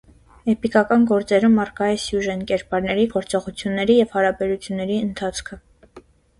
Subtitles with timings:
[0.51, 5.63] Էպիկական գործերում առկա է սյուժեն՝ կերպարների գործողությունների և հարաբերությունների ընթացքը։